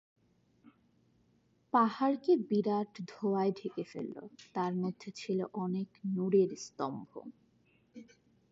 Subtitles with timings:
[1.73, 4.17] পাহাড়কে বিরাট ধোয়ায় ঢেকে ফেলল,
[4.55, 7.11] তার মধ্যে ছিল অনেকগুলো নূরের স্তম্ভ।